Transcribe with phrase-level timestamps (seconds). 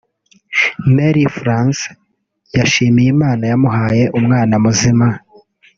[0.95, 1.83] Marie France
[2.57, 5.07] yashimiye Imana yamuhaye umwana muzima